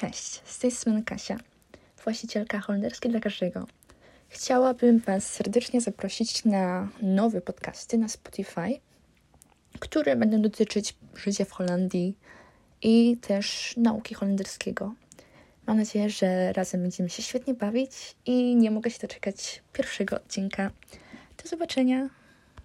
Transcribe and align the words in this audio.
Cześć, 0.00 0.42
z 0.44 0.58
tej 0.58 0.70
strony 0.70 1.02
Kasia, 1.02 1.36
właścicielka 2.04 2.60
holenderskiej 2.60 3.10
dla 3.10 3.20
każdego. 3.20 3.66
Chciałabym 4.28 4.98
Was 4.98 5.32
serdecznie 5.32 5.80
zaprosić 5.80 6.44
na 6.44 6.88
nowe 7.02 7.40
podcasty 7.40 7.98
na 7.98 8.08
Spotify, 8.08 8.80
które 9.78 10.16
będą 10.16 10.42
dotyczyć 10.42 10.94
życia 11.16 11.44
w 11.44 11.50
Holandii 11.50 12.16
i 12.82 13.16
też 13.16 13.74
nauki 13.76 14.14
holenderskiego. 14.14 14.94
Mam 15.66 15.76
nadzieję, 15.76 16.10
że 16.10 16.52
razem 16.52 16.82
będziemy 16.82 17.10
się 17.10 17.22
świetnie 17.22 17.54
bawić 17.54 17.92
i 18.26 18.56
nie 18.56 18.70
mogę 18.70 18.90
się 18.90 18.98
doczekać 18.98 19.62
pierwszego 19.72 20.16
odcinka. 20.16 20.70
Do 21.42 21.48
zobaczenia! 21.48 22.08